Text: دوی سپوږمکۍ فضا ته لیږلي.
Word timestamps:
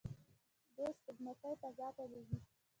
دوی 0.75 0.89
سپوږمکۍ 0.97 1.53
فضا 1.61 1.87
ته 1.95 2.03
لیږلي. 2.11 2.39